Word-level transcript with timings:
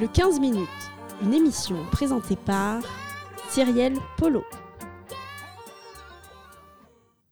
Le 0.00 0.08
15 0.08 0.40
minutes, 0.40 0.66
une 1.22 1.34
émission 1.34 1.84
présentée 1.92 2.36
par 2.36 2.82
Cyrielle 3.50 3.98
Polo. 4.16 4.42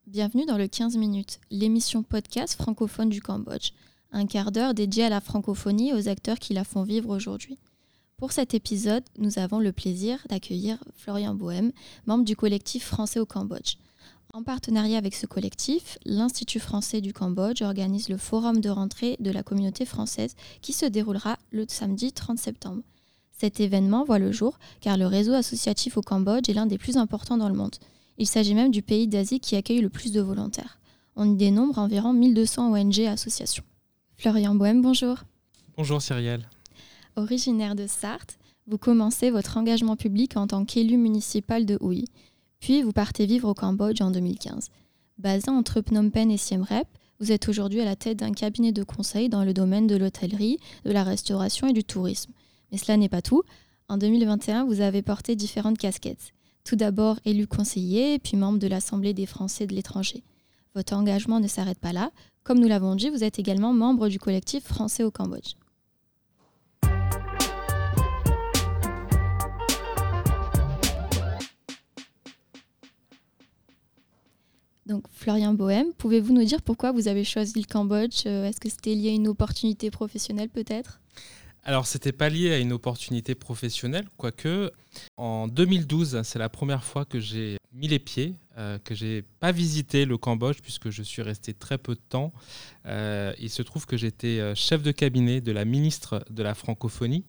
Bienvenue 0.07 0.45
dans 0.45 0.59
le 0.59 0.69
15 0.69 0.99
minutes, 0.99 1.41
l'émission 1.51 2.03
podcast 2.03 2.61
francophone 2.61 3.09
du 3.09 3.23
Cambodge. 3.23 3.71
Un 4.13 4.27
quart 4.27 4.53
d'heure 4.53 4.75
dédié 4.75 5.05
à 5.05 5.09
la 5.09 5.23
francophonie 5.23 5.89
et 5.89 5.95
aux 5.95 6.11
acteurs 6.11 6.39
qui 6.39 6.53
la 6.53 6.63
font 6.63 6.83
vivre 6.83 7.09
aujourd'hui. 7.09 7.59
Pour 8.19 8.33
cet 8.33 8.53
épisode, 8.53 9.05
nous 9.17 9.39
avons 9.39 9.61
le 9.61 9.73
plaisir 9.73 10.19
d'accueillir 10.29 10.77
Florian 10.95 11.35
Bohème, 11.35 11.73
membre 12.05 12.27
du 12.27 12.37
collectif 12.37 12.85
français 12.85 13.19
au 13.19 13.25
Cambodge. 13.25 13.77
En 14.39 14.45
partenariat 14.45 14.99
avec 14.99 15.17
ce 15.17 15.27
collectif, 15.27 15.99
l'Institut 16.05 16.61
français 16.61 17.01
du 17.01 17.13
Cambodge 17.13 17.61
organise 17.61 18.09
le 18.09 18.17
forum 18.17 18.61
de 18.61 18.69
rentrée 18.69 19.17
de 19.19 19.33
la 19.33 19.43
communauté 19.43 19.85
française 19.85 20.37
qui 20.63 20.73
se 20.73 20.87
déroulera 20.87 21.39
le 21.51 21.65
samedi 21.67 22.13
30 22.13 22.39
septembre. 22.39 22.83
Cet 23.33 23.59
événement 23.59 24.05
voit 24.05 24.21
le 24.21 24.31
jour 24.31 24.61
car 24.81 24.97
le 24.97 25.09
réseau 25.09 25.33
associatif 25.33 25.97
au 25.97 26.03
Cambodge 26.03 26.49
est 26.49 26.53
l'un 26.53 26.67
des 26.67 26.79
plus 26.79 26.99
importants 26.99 27.37
dans 27.37 27.49
le 27.49 27.57
monde. 27.57 27.75
Il 28.17 28.29
s'agit 28.29 28.55
même 28.55 28.71
du 28.71 28.81
pays 28.81 29.09
d'Asie 29.09 29.41
qui 29.41 29.57
accueille 29.57 29.81
le 29.81 29.89
plus 29.89 30.13
de 30.13 30.21
volontaires. 30.21 30.79
On 31.17 31.29
y 31.29 31.35
dénombre 31.35 31.81
environ 31.81 32.13
1200 32.13 32.73
ONG 32.73 33.01
et 33.01 33.09
associations. 33.09 33.65
Florian 34.17 34.55
Bohème, 34.55 34.83
bonjour. 34.83 35.17
Bonjour 35.77 36.01
Cyrielle. 36.01 36.49
Originaire 37.17 37.75
de 37.75 37.89
Sarthe, 37.89 38.39
vous 38.69 38.79
commencez 38.79 39.33
votre 39.33 39.57
engagement 39.57 39.97
public 39.97 40.37
en 40.37 40.47
tant 40.47 40.65
qu'élu 40.65 40.97
municipal 40.97 41.67
de 41.67 41.77
Houy. 41.81 42.05
Puis 42.61 42.83
vous 42.83 42.93
partez 42.93 43.27
vivre 43.27 43.49
au 43.49 43.55
Cambodge 43.55 44.01
en 44.01 44.11
2015. 44.11 44.69
Basé 45.19 45.51
entre 45.51 45.81
Phnom 45.81 46.11
Penh 46.11 46.31
et 46.31 46.37
Siem 46.37 46.63
Reap, 46.63 46.87
vous 47.21 47.33
êtes 47.33 47.49
aujourd'hui 47.49 47.81
à 47.81 47.85
la 47.85 47.97
tête 47.97 48.19
d'un 48.19 48.33
cabinet 48.33 48.73
de 48.73 48.85
conseil 48.85 49.29
dans 49.29 49.45
le 49.45 49.53
domaine 49.53 49.87
de 49.87 49.97
l'hôtellerie, 49.97 50.59
de 50.85 50.93
la 50.93 51.03
restauration 51.03 51.67
et 51.67 51.73
du 51.73 51.83
tourisme. 51.83 52.33
Mais 52.71 52.79
cela 52.79 52.97
n'est 52.97 53.09
pas 53.09 53.23
tout. 53.23 53.43
En 53.89 53.97
2021, 53.97 54.65
vous 54.65 54.81
avez 54.81 55.03
porté 55.03 55.35
différentes 55.35 55.79
casquettes. 55.79 56.33
Tout 56.65 56.77
d'abord 56.77 57.19
élu 57.25 57.47
conseiller, 57.47 58.19
puis 58.19 58.37
membre 58.37 58.59
de 58.59 58.67
l'Assemblée 58.67 59.15
des 59.15 59.27
Français 59.27 59.67
de 59.67 59.75
l'étranger. 59.75 60.23
Votre 60.75 60.95
engagement 60.95 61.41
ne 61.41 61.49
s'arrête 61.49 61.79
pas 61.79 61.93
là. 61.93 62.13
Comme 62.45 62.61
nous 62.61 62.69
l'avons 62.69 62.95
dit, 62.95 63.09
vous 63.09 63.25
êtes 63.25 63.39
également 63.39 63.73
membre 63.73 64.09
du 64.09 64.19
collectif 64.19 64.65
français 64.65 65.03
au 65.03 65.11
Cambodge. 65.11 65.55
Donc, 74.89 75.05
Florian 75.13 75.53
Bohème, 75.53 75.93
pouvez-vous 75.99 76.33
nous 76.33 76.45
dire 76.45 76.63
pourquoi 76.63 76.93
vous 76.93 77.09
avez 77.09 77.23
choisi 77.23 77.61
le 77.61 77.67
Cambodge 77.67 78.23
euh, 78.25 78.47
Est-ce 78.47 78.59
que 78.59 78.71
c'était 78.71 78.95
lié 78.95 79.11
à 79.11 79.13
une 79.13 79.29
opportunité 79.29 79.91
professionnelle 79.91 80.49
peut-être? 80.49 80.99
Alors, 81.63 81.87
c'était 81.87 82.13
pas 82.13 82.31
lié 82.31 82.55
à 82.55 82.59
une 82.59 82.73
opportunité 82.73 83.35
professionnelle, 83.35 84.07
quoique 84.17 84.73
en 85.17 85.49
2012, 85.49 86.23
c'est 86.23 86.39
la 86.39 86.49
première 86.49 86.85
fois 86.85 87.05
que 87.05 87.21
j'ai 87.21 87.59
mis 87.73 87.89
les 87.89 87.99
pieds, 87.99 88.35
euh, 88.57 88.79
que 88.79 88.95
j'ai 88.95 89.23
pas 89.41 89.53
visité 89.53 90.05
le 90.05 90.17
Cambodge 90.17 90.59
puisque 90.63 90.91
je 90.91 91.03
suis 91.03 91.23
resté 91.23 91.55
très 91.55 91.79
peu 91.79 91.95
de 91.95 92.01
temps. 92.09 92.33
Euh, 92.87 93.33
il 93.39 93.51
se 93.51 93.63
trouve 93.63 93.87
que 93.87 93.97
j'étais 93.97 94.41
euh, 94.41 94.55
chef 94.55 94.83
de 94.83 94.91
cabinet 94.91 95.41
de 95.41 95.53
la 95.53 95.65
ministre 95.65 96.25
de 96.31 96.43
la 96.43 96.55
francophonie, 96.55 97.25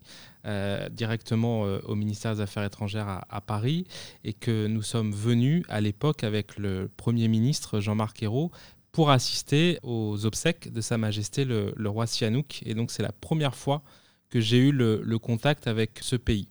directement 0.92 1.64
au 1.64 1.96
ministère 1.96 2.36
des 2.36 2.42
Affaires 2.42 2.64
étrangères 2.64 3.22
à, 3.30 3.42
Paris, 3.42 3.86
et 4.24 4.34
que 4.34 4.68
nous 4.68 4.82
sommes 4.82 5.12
venus 5.12 5.64
à 5.70 5.82
l'époque 5.82 6.24
avec 6.24 6.58
le 6.58 6.90
Premier 6.96 7.28
ministre 7.28 7.80
Jean-Marc 7.80 8.24
Ayrault 8.24 8.52
pour 8.92 9.12
assister 9.12 9.80
aux 9.84 10.26
obsèques 10.26 10.72
de 10.72 10.82
Sa 10.82 10.98
Majesté 10.98 11.46
le, 11.46 11.74
roi 11.86 12.08
Sihanouk. 12.08 12.62
Et 12.66 12.74
donc 12.74 12.92
c'est 12.92 13.04
la 13.04 13.12
première 13.12 13.56
fois 13.56 13.82
que 14.30 14.40
j'ai 14.40 14.58
eu 14.58 14.72
le, 14.72 15.18
contact 15.20 15.68
avec 15.68 16.00
ce 16.02 16.16
pays. 16.16 16.48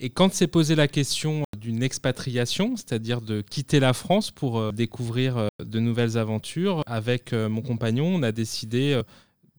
Et 0.00 0.10
quand 0.10 0.32
s'est 0.32 0.46
posé 0.46 0.76
la 0.76 0.86
question 0.86 1.42
d'une 1.56 1.82
expatriation, 1.82 2.76
c'est-à-dire 2.76 3.20
de 3.20 3.40
quitter 3.40 3.80
la 3.80 3.92
France 3.92 4.30
pour 4.30 4.58
euh, 4.58 4.70
découvrir 4.70 5.36
euh, 5.36 5.48
de 5.64 5.80
nouvelles 5.80 6.16
aventures, 6.16 6.82
avec 6.86 7.32
euh, 7.32 7.48
mon 7.48 7.62
compagnon, 7.62 8.06
on 8.06 8.22
a 8.22 8.30
décidé 8.30 9.00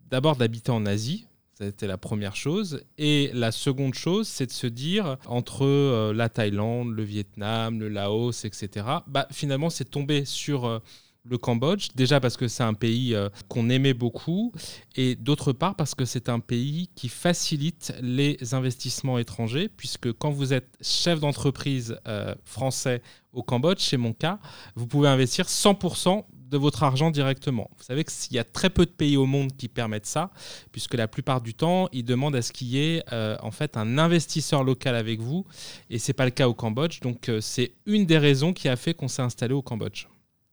d'abord 0.09 0.37
d'habiter 0.37 0.71
en 0.71 0.85
Asie. 0.85 1.27
C'était 1.59 1.87
la 1.87 1.97
première 1.97 2.35
chose. 2.35 2.83
Et 2.97 3.31
la 3.33 3.51
seconde 3.51 3.93
chose, 3.93 4.27
c'est 4.27 4.45
de 4.45 4.51
se 4.51 4.67
dire, 4.67 5.17
entre 5.25 6.11
la 6.13 6.29
Thaïlande, 6.29 6.91
le 6.91 7.03
Vietnam, 7.03 7.79
le 7.79 7.89
Laos, 7.89 8.45
etc., 8.45 8.85
bah, 9.07 9.27
finalement, 9.31 9.69
c'est 9.69 9.89
tombé 9.89 10.23
sur 10.25 10.81
le 11.29 11.37
Cambodge, 11.37 11.89
déjà 11.95 12.19
parce 12.19 12.37
que 12.37 12.47
c'est 12.47 12.63
un 12.63 12.73
pays 12.73 13.13
euh, 13.13 13.29
qu'on 13.47 13.69
aimait 13.69 13.93
beaucoup, 13.93 14.51
et 14.95 15.15
d'autre 15.15 15.53
part 15.53 15.75
parce 15.75 15.95
que 15.95 16.05
c'est 16.05 16.29
un 16.29 16.39
pays 16.39 16.89
qui 16.95 17.09
facilite 17.09 17.93
les 18.01 18.37
investissements 18.53 19.19
étrangers, 19.19 19.69
puisque 19.69 20.11
quand 20.13 20.31
vous 20.31 20.53
êtes 20.53 20.69
chef 20.81 21.19
d'entreprise 21.19 21.99
euh, 22.07 22.33
français 22.43 23.01
au 23.33 23.43
Cambodge, 23.43 23.79
c'est 23.79 23.97
mon 23.97 24.13
cas, 24.13 24.39
vous 24.75 24.87
pouvez 24.87 25.07
investir 25.07 25.45
100% 25.45 26.25
de 26.49 26.57
votre 26.57 26.83
argent 26.83 27.11
directement. 27.11 27.69
Vous 27.77 27.83
savez 27.83 28.03
qu'il 28.03 28.35
y 28.35 28.39
a 28.39 28.43
très 28.43 28.69
peu 28.69 28.85
de 28.85 28.91
pays 28.91 29.17
au 29.17 29.25
monde 29.25 29.55
qui 29.55 29.67
permettent 29.67 30.05
ça, 30.05 30.31
puisque 30.71 30.95
la 30.95 31.07
plupart 31.07 31.41
du 31.41 31.53
temps, 31.53 31.87
ils 31.91 32.03
demandent 32.03 32.35
à 32.35 32.41
ce 32.41 32.51
qu'il 32.51 32.67
y 32.67 32.79
ait 32.79 33.03
euh, 33.13 33.37
en 33.41 33.51
fait 33.51 33.77
un 33.77 33.97
investisseur 33.97 34.63
local 34.63 34.95
avec 34.95 35.19
vous, 35.19 35.45
et 35.89 35.99
c'est 35.99 36.13
pas 36.13 36.25
le 36.25 36.31
cas 36.31 36.47
au 36.47 36.53
Cambodge. 36.53 37.01
Donc 37.01 37.31
c'est 37.41 37.73
une 37.85 38.05
des 38.05 38.17
raisons 38.17 38.53
qui 38.53 38.67
a 38.67 38.75
fait 38.75 38.93
qu'on 38.93 39.07
s'est 39.07 39.21
installé 39.21 39.53
au 39.53 39.61
Cambodge. 39.61 40.07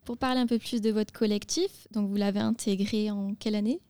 Pour 0.05 0.19
parler 0.19 0.41
un 0.41 0.47
peu 0.47 0.59
plus 0.59 0.81
de 0.81 0.91
votre 0.91 1.13
collectif, 1.13 1.89
donc 1.91 2.09
vous 2.09 2.15
l'avez 2.17 2.41
intégré 2.41 3.11
en 3.11 3.35
quelle 3.35 3.57
année? 3.57 3.81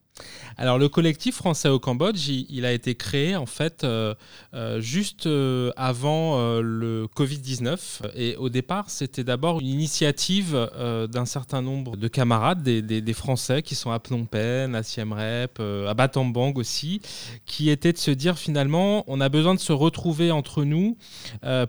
Alors 0.59 0.78
le 0.78 0.88
collectif 0.88 1.34
français 1.37 1.69
au 1.69 1.78
Cambodge, 1.78 2.28
il, 2.28 2.65
a 2.65 2.72
été 2.72 2.94
créé 2.94 3.37
en 3.37 3.44
fait 3.44 3.84
euh, 3.84 4.15
euh, 4.54 4.81
juste 4.81 5.27
euh, 5.27 5.71
avant 5.77 6.38
le 6.60 7.06
Covid-19 7.15 8.12
et 8.15 8.37
au 8.37 8.49
départ 8.49 8.88
c'était 8.88 9.25
d'abord 9.25 9.60
une 9.60 9.66
initiative 9.66 10.69
d'un 11.10 11.27
certain 11.27 11.60
nombre 11.62 11.97
de 11.97 12.09
camarades, 12.09 12.62
des, 12.62 13.12
Français 13.16 13.62
qui 13.62 13.75
sont 13.75 13.91
à 13.91 13.99
Phnom 13.99 14.27
Penh, 14.27 14.75
à 14.75 14.82
Siem 14.82 15.12
Reap, 15.12 15.60
à 15.60 15.94
Battambang 15.94 16.53
aussi, 16.56 17.00
qui 17.47 17.71
était 17.71 17.93
de 17.93 17.98
se 17.98 18.10
dire 18.10 18.38
finalement 18.38 19.04
on 19.06 19.21
a 19.21 19.28
besoin 19.28 19.54
de 19.54 19.60
se 19.60 19.72
retrouver 19.72 20.31
entre 20.31 20.65
nous 20.65 20.97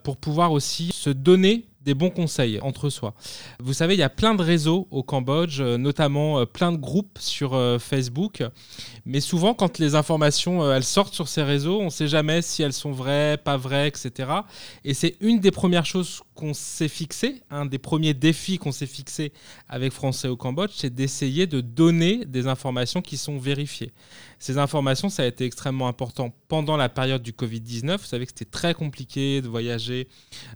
pour 0.03 0.18
pouvoir 0.18 0.52
aussi 0.52 0.91
se 0.94 1.09
donner 1.09 1.66
des 1.88 1.94
bons 1.94 2.09
conseils 2.09 2.59
entre 2.59 2.90
soi. 2.90 3.14
Vous 3.62 3.72
savez, 3.72 3.94
il 3.94 4.00
y 4.00 4.03
a 4.03 4.09
plein 4.09 4.36
de 4.36 4.44
réseaux 4.44 4.90
au 4.92 5.03
Cambodge, 5.03 5.62
euh, 5.62 5.78
notamment 5.78 6.40
euh, 6.40 6.46
plein 6.46 6.74
de 6.74 6.78
groupes 6.78 7.18
sur 7.18 7.53
euh, 7.53 7.80
Facebook. 7.80 8.44
Mais 9.06 9.22
souvent, 9.22 9.53
quand 9.53 9.80
les 9.80 9.96
informations 9.96 10.70
elles 10.70 10.84
sortent 10.84 11.14
sur 11.14 11.30
ces 11.30 11.44
réseaux, 11.44 11.80
on 11.80 11.86
ne 11.86 11.90
sait 11.90 12.09
jamais 12.09 12.42
si 12.42 12.62
elles 12.62 12.74
sont 12.74 12.92
vraies, 12.92 13.38
pas 13.42 13.56
vraies, 13.56 13.88
etc. 13.88 14.30
Et 14.84 14.94
c'est 14.94 15.16
une 15.22 15.40
des 15.40 15.52
premières 15.52 15.86
choses 15.86 16.24
qu'on 16.38 16.53
s'est 16.53 16.88
fixé, 16.88 17.42
un 17.50 17.66
des 17.66 17.80
premiers 17.80 18.14
défis 18.14 18.58
qu'on 18.58 18.72
s'est 18.72 18.86
fixé 18.86 19.34
avec 19.68 19.92
Français 19.92 20.30
au 20.30 20.38
Cambodge, 20.38 20.72
c'est 20.75 20.94
d'essayer 20.94 21.48
de 21.48 21.59
donner 21.62 22.25
des 22.25 22.48
informations 22.48 23.02
qui 23.02 23.18
sont 23.18 23.38
vérifiées. 23.38 23.92
Ces 24.40 24.58
informations, 24.58 25.09
ça 25.09 25.24
a 25.24 25.26
été 25.26 25.46
extrêmement 25.46 25.88
important 25.88 26.34
pendant 26.47 26.78
la 26.78 26.90
période 26.90 27.24
du 27.24 27.31
Covid-19. 27.31 27.97
Vous 27.97 28.06
savez 28.06 28.26
que 28.26 28.31
c'était 28.31 28.50
très 28.50 28.74
compliqué 28.74 29.42
de 29.42 29.47
voyager, 29.47 30.08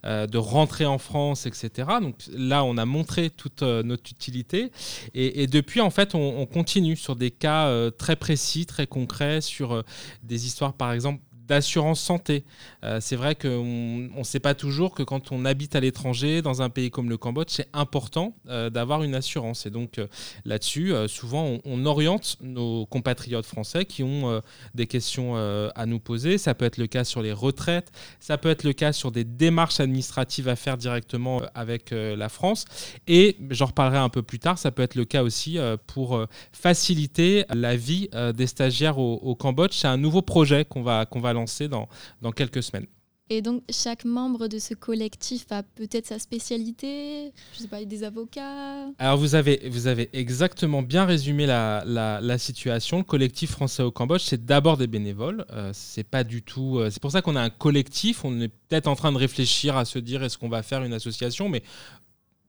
de 0.03 0.37
rentrer 0.37 0.85
en 0.85 0.99
France 0.99 1.41
etc. 1.45 1.87
Donc 2.01 2.15
là, 2.31 2.63
on 2.63 2.77
a 2.77 2.85
montré 2.85 3.29
toute 3.29 3.63
euh, 3.63 3.83
notre 3.83 4.11
utilité. 4.11 4.71
Et, 5.13 5.47
depuis, 5.47 5.81
en 5.81 5.89
fait, 5.89 6.15
on, 6.15 6.45
continue 6.45 6.95
sur 6.95 7.15
des 7.15 7.31
cas 7.31 7.67
euh, 7.67 7.91
très 7.91 8.15
précis, 8.15 8.65
très 8.65 8.87
concrets, 8.87 9.41
sur 9.41 9.73
euh, 9.73 9.81
des 10.23 10.45
histoires, 10.45 10.73
par 10.73 10.91
exemple, 10.91 11.21
d'assurance 11.51 11.99
santé. 11.99 12.45
Euh, 12.85 12.99
c'est 13.01 13.17
vrai 13.17 13.35
qu'on 13.35 14.07
ne 14.15 14.23
sait 14.23 14.39
pas 14.39 14.55
toujours 14.55 14.95
que 14.95 15.03
quand 15.03 15.33
on 15.33 15.43
habite 15.43 15.75
à 15.75 15.81
l'étranger, 15.81 16.41
dans 16.41 16.61
un 16.61 16.69
pays 16.69 16.89
comme 16.89 17.09
le 17.09 17.17
Cambodge, 17.17 17.49
c'est 17.49 17.67
important 17.73 18.33
euh, 18.47 18.69
d'avoir 18.69 19.03
une 19.03 19.15
assurance. 19.15 19.65
Et 19.65 19.69
donc 19.69 19.97
euh, 19.97 20.07
là-dessus, 20.45 20.93
souvent, 21.07 21.57
on, 21.65 21.85
oriente 21.85 22.37
nos 22.41 22.85
compatriotes 22.85 23.45
français 23.45 23.83
qui 23.85 24.03
ont 24.03 24.39
des 24.75 24.85
questions 24.85 25.35
à 25.35 25.85
nous 25.87 25.99
poser. 25.99 26.37
Ça 26.37 26.53
peut 26.53 26.63
être 26.63 26.77
le 26.77 26.85
cas 26.85 27.03
sur 27.03 27.23
les 27.23 27.33
retraites, 27.33 27.91
ça 28.19 28.37
peut 28.37 28.49
être 28.49 28.63
le 28.63 28.73
cas 28.73 28.93
sur 28.93 29.11
des 29.11 29.23
démarches 29.23 29.79
administratives 29.79 30.47
à 30.47 30.55
faire 30.55 30.77
directement 30.77 31.41
avec 31.55 31.89
la 31.91 32.29
France. 32.29 32.65
Et 33.07 33.35
j'en 33.49 33.65
reparlerai 33.65 33.97
un 33.97 34.09
peu 34.09 34.21
plus 34.21 34.37
tard, 34.37 34.59
ça 34.59 34.69
peut 34.69 34.83
être 34.83 34.93
le 34.93 35.05
cas 35.05 35.23
aussi 35.23 35.57
pour 35.87 36.23
faciliter 36.51 37.45
la 37.49 37.75
vie 37.75 38.09
des 38.35 38.47
stagiaires 38.47 38.99
au, 38.99 39.15
au 39.15 39.33
Cambodge. 39.33 39.73
C'est 39.73 39.87
un 39.87 39.97
nouveau 39.97 40.21
projet 40.21 40.63
qu'on 40.63 40.83
va, 40.83 41.07
qu'on 41.07 41.19
va 41.19 41.33
lancer 41.33 41.40
dans, 41.67 41.87
dans 42.21 42.31
quelques 42.31 42.63
semaines. 42.63 42.87
Et 43.33 43.41
donc, 43.41 43.63
chaque 43.69 44.03
membre 44.03 44.49
de 44.49 44.59
ce 44.59 44.73
collectif 44.73 45.45
a 45.51 45.63
peut-être 45.63 46.05
sa 46.05 46.19
spécialité 46.19 47.31
Je 47.53 47.59
sais 47.59 47.67
pas, 47.69 47.85
des 47.85 48.03
avocats 48.03 48.89
Alors, 48.99 49.15
vous 49.15 49.35
avez, 49.35 49.69
vous 49.69 49.87
avez 49.87 50.09
exactement 50.11 50.81
bien 50.81 51.05
résumé 51.05 51.45
la, 51.45 51.81
la, 51.85 52.37
situation. 52.37 52.97
Le 52.97 53.03
collectif 53.05 53.51
français 53.51 53.83
au 53.83 53.91
Cambodge, 53.91 54.23
c'est 54.23 54.43
d'abord 54.43 54.75
des 54.75 54.87
bénévoles. 54.87 55.45
Euh, 55.53 55.71
c'est 55.73 56.03
pas 56.03 56.25
du 56.25 56.41
tout. 56.41 56.79
Euh, 56.79 56.89
c'est 56.89 57.01
pour 57.01 57.11
ça 57.11 57.21
qu'on 57.21 57.37
a 57.37 57.41
un 57.41 57.49
collectif. 57.49 58.25
On 58.25 58.37
est 58.41 58.49
peut-être 58.49 58.87
en 58.87 58.97
train 58.97 59.13
de 59.13 59.17
réfléchir 59.17 59.77
à 59.77 59.85
se 59.85 59.97
dire 59.97 60.21
est-ce 60.23 60.37
qu'on 60.37 60.49
va 60.49 60.61
faire 60.61 60.83
une 60.83 60.91
association, 60.91 61.47
mais 61.47 61.63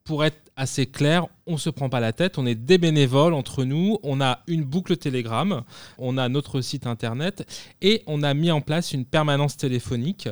pour 0.03 0.25
être 0.25 0.51
assez 0.57 0.87
clair, 0.87 1.29
on 1.47 1.57
se 1.57 1.71
prend 1.71 1.89
pas 1.89 2.01
la 2.01 2.13
tête, 2.13 2.39
on 2.39 2.47
est 2.47 2.55
des 2.55 2.79
bénévoles 2.79 3.35
entre 3.35 3.65
nous, 3.65 3.99
on 4.03 4.21
a 4.21 4.41
une 4.47 4.63
boucle 4.63 4.97
Telegram, 4.97 5.63
on 5.99 6.17
a 6.19 6.29
notre 6.29 6.61
site 6.61 6.87
internet 6.87 7.45
et 7.81 8.03
on 8.07 8.23
a 8.23 8.33
mis 8.35 8.51
en 8.51 8.61
place 8.61 8.93
une 8.93 9.05
permanence 9.05 9.57
téléphonique. 9.57 10.29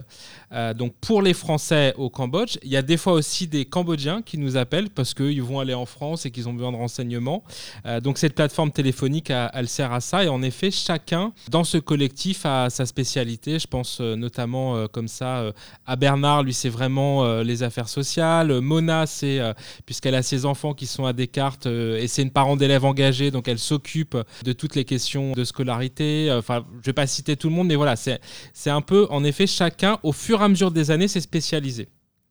Euh, 0.53 0.75
donc 0.75 0.95
pour 1.01 1.23
les 1.23 1.35
Français 1.35 1.95
au 1.97 2.11
Cambodge, 2.11 2.59
il 2.63 2.71
y 2.71 2.77
a 2.77 2.83
des 2.83 2.97
fois 2.97 3.15
aussi 3.15 3.47
des 3.47 3.65
Cambodgiens 3.65 4.23
qui 4.23 4.39
nous 4.39 4.57
appellent 4.57 4.91
parce 4.91 5.15
qu'ils 5.15 5.43
vont 5.43 5.61
aller 5.61 5.75
en 5.75 5.87
France 5.87 6.27
et 6.27 6.31
qu'ils 6.31 6.49
ont 6.49 6.53
besoin 6.53 6.73
de 6.73 6.77
renseignements. 6.77 7.43
Euh, 7.87 8.01
donc 8.01 8.19
cette 8.19 8.35
plateforme 8.35 8.71
téléphonique, 8.71 9.31
elle 9.31 9.69
sert 9.69 9.93
à 9.93 10.01
ça 10.01 10.25
et 10.25 10.29
en 10.29 10.43
effet, 10.43 10.71
chacun 10.71 11.33
dans 11.51 11.65
ce 11.65 11.79
collectif 11.79 12.47
a 12.47 12.71
sa 12.71 12.87
spécialité. 12.87 13.59
Je 13.59 13.67
pense 13.67 13.99
euh, 14.01 14.15
notamment 14.17 14.87
comme 14.89 15.09
ça 15.09 15.53
à 15.87 15.97
Bernard, 15.97 16.43
lui 16.43 16.55
c'est 16.55 16.69
vraiment 16.69 17.41
les 17.43 17.63
affaires 17.63 17.89
sociales. 17.89 18.61
Mona, 18.61 19.07
c'est 19.07 19.41
puisqu'elle 19.87 20.15
a 20.15 20.23
ses 20.23 20.47
enfants 20.47 20.75
qui 20.75 20.87
sont 20.87 21.00
à 21.07 21.13
Descartes 21.13 21.67
euh, 21.67 21.99
et 21.99 22.09
c'est 22.09 22.23
une 22.23 22.31
parent 22.31 22.57
d'élève 22.57 22.85
engagée, 22.85 23.31
donc 23.31 23.49
elle 23.49 23.59
s'occupe 23.59 24.17
de 24.45 24.53
toutes 24.53 24.75
les 24.75 24.85
questions 24.85 25.33
de 25.33 25.45
scolarité. 25.45 26.33
Enfin, 26.33 26.65
je 26.81 26.87
vais 26.87 26.93
pas 26.93 27.07
citer 27.07 27.37
tout 27.37 27.49
le 27.49 27.55
monde, 27.55 27.69
mais 27.69 27.77
voilà, 27.77 27.97
c'est 27.97 28.21
un 28.71 28.81
peu, 28.81 29.07
en 29.11 29.25
effet, 29.25 29.47
chacun, 29.47 29.99
au 30.03 30.13
fur 30.13 30.41
et 30.41 30.45
à 30.45 30.49
mesure 30.49 30.71
des 30.71 30.91
années, 30.91 31.09
s'est 31.09 31.21
spécialisé. 31.21 31.89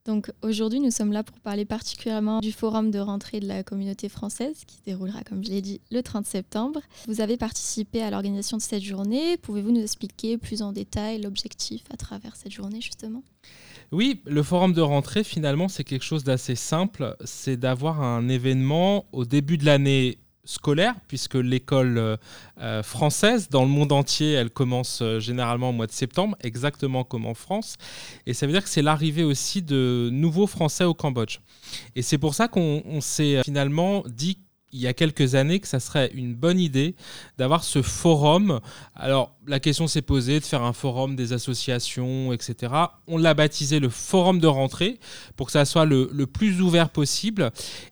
Donc 0.10 0.32
aujourd'hui, 0.42 0.80
nous 0.80 0.90
sommes 0.90 1.12
là 1.12 1.22
pour 1.22 1.40
parler 1.40 1.66
particulièrement 1.66 2.40
du 2.40 2.52
forum 2.52 2.90
de 2.90 2.98
rentrée 2.98 3.40
de 3.40 3.48
la 3.48 3.62
communauté 3.62 4.10
française 4.10 4.64
qui 4.66 4.78
se 4.78 4.82
déroulera, 4.84 5.22
comme 5.22 5.46
je 5.46 5.52
l'ai 5.52 5.62
dit, 5.62 5.82
le 5.92 6.02
30 6.02 6.26
septembre. 6.26 6.82
Vous 7.08 7.22
avez 7.22 7.38
participé 7.38 8.02
à 8.02 8.10
l'organisation 8.10 8.58
de 8.58 8.64
cette 8.64 8.82
journée. 8.82 9.38
Pouvez-vous 9.38 9.72
nous 9.72 9.84
expliquer 9.84 10.40
plus 10.40 10.64
en 10.64 10.72
détail 10.72 11.22
l'objectif 11.22 11.84
à 11.94 11.96
travers 11.96 12.36
cette 12.36 12.52
journée, 12.52 12.82
justement? 12.82 13.22
Oui, 13.92 14.24
le 14.26 14.42
forum 14.42 14.74
de 14.74 14.82
rentrée, 14.82 15.24
finalement, 15.24 15.68
c'est 15.68 15.84
quelque 15.84 16.06
chose 16.06 16.24
d'assez 16.24 16.56
simple. 16.56 17.16
C'est 17.24 17.58
d'avoir 17.58 18.02
un 18.02 18.28
événement 18.30 19.06
au 19.12 19.26
début 19.26 19.60
de 19.60 19.66
l'année 19.66 20.18
scolaire, 20.46 20.96
puisque 21.08 21.36
l'école 21.36 21.98
euh, 21.98 22.18
euh, 22.60 22.84
française, 22.84 23.50
dans 23.50 23.64
le 23.64 23.70
monde 23.70 23.92
entier, 23.92 24.34
elle 24.34 24.50
commence 24.50 25.02
euh, 25.02 25.20
généralement 25.20 25.70
au 25.70 25.74
mois 25.74 25.88
de 25.88 25.92
septembre, 25.92 26.36
exactement 26.42 27.04
comme 27.04 27.26
en 27.26 27.34
France. 27.34 27.76
Et 28.26 28.34
ça 28.34 28.46
veut 28.46 28.54
dire 28.54 28.64
que 28.64 28.70
c'est 28.70 28.82
l'arrivée 28.82 29.24
aussi 29.24 29.62
de 29.62 30.10
nouveaux 30.12 30.48
Français 30.48 30.84
au 30.84 30.94
Cambodge. 30.94 31.40
Et 31.96 32.02
c'est 32.02 32.18
pour 32.18 32.34
ça 32.34 32.48
qu'on 32.48 33.02
s'est 33.02 33.44
finalement 33.44 34.04
dit 34.08 34.40
il 34.71 34.80
y 34.80 34.88
a 34.88 34.94
quelques 34.94 35.36
années 35.36 35.60
que 35.60 35.68
ça 35.68 35.80
serait 35.80 36.12
une 36.13 36.36
bonne 36.36 36.60
idée 36.60 36.95
d'avoir 37.38 37.63
ce 37.63 37.81
forum. 37.81 38.60
Alors 38.95 39.36
la 39.48 39.60
question 39.60 39.88
s'est 39.88 40.01
posée 40.01 40.39
de 40.39 40.45
faire 40.45 40.63
un 40.63 40.74
forum 40.74 41.16
des 41.16 41.33
associations, 41.33 42.33
etc. 42.33 42.74
On 43.07 43.18
l'a 43.18 43.33
baptisé 43.33 43.80
le 43.80 43.89
forum 43.89 44.39
de 44.39 44.48
rentrée 44.48 45.00
pour 45.36 45.48
que 45.48 45.54
ça 45.54 45.66
soit 45.66 45.86
le, 45.86 46.07
plus 46.25 46.62
ouvert 46.62 46.89
possible. 46.89 47.51